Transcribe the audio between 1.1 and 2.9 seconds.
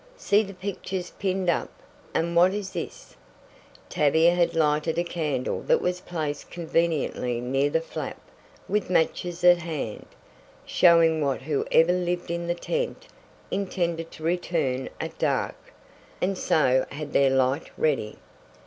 pinned up; and what is